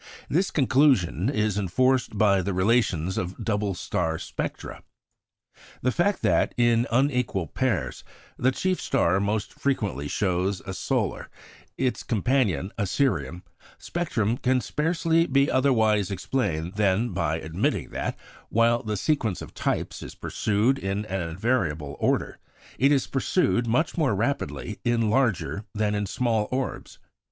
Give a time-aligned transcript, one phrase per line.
[0.27, 4.81] This conclusion is enforced by the relations of double star spectra.
[5.83, 8.03] The fact that, in unequal pairs,
[8.35, 11.29] the chief star most frequently shows a solar,
[11.77, 13.43] its companion a Sirian,
[13.77, 18.17] spectrum can scarcely be otherwise explained than by admitting that,
[18.49, 22.39] while the sequence of types is pursued in an invariable order,
[22.79, 26.97] it is pursued much more rapidly in larger than in small orbs.